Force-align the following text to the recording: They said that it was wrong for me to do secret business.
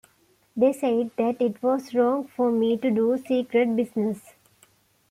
They 0.57 0.73
said 0.73 1.11
that 1.17 1.39
it 1.39 1.61
was 1.61 1.93
wrong 1.93 2.23
for 2.27 2.51
me 2.51 2.75
to 2.75 2.89
do 2.89 3.15
secret 3.19 3.75
business. 3.75 4.33